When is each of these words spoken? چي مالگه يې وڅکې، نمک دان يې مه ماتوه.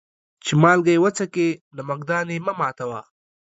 چي 0.43 0.53
مالگه 0.61 0.91
يې 0.95 1.01
وڅکې، 1.03 1.47
نمک 1.77 2.01
دان 2.09 2.27
يې 2.33 2.37
مه 2.45 2.53
ماتوه. 2.59 3.01